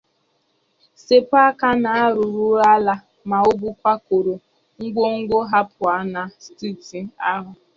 [1.03, 2.93] sepu aka n'arụrụala
[3.29, 4.33] maọbụ kwakọrọ
[4.83, 6.99] ngwongwo ha pụọ na steeti
[7.31, 7.51] ahụ